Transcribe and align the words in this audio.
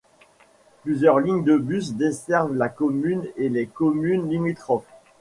Plusieurs 0.81 1.19
lignes 1.19 1.43
de 1.43 1.57
bus 1.59 1.93
desservent 1.93 2.55
la 2.55 2.69
commune 2.69 3.27
et 3.37 3.49
les 3.49 3.67
communes 3.67 4.27
limitrophes. 4.31 4.89